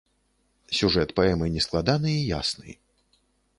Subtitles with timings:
[0.77, 2.71] Сюжэт паэмы нескладаны і ясны.